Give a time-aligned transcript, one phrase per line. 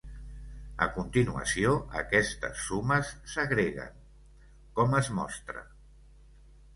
[0.83, 3.91] A continuació aquestes sumes s'agreguen,
[4.81, 5.63] com es mostra.